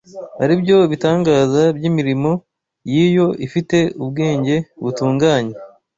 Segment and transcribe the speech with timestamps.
[0.43, 2.31] ari byo “bitangaza by’imirimo
[2.91, 5.55] y’Iyo ifite ubwenge butunganye